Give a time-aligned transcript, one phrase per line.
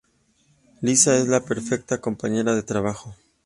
[0.81, 3.15] Lisa es la perfecta compañera de trabajo.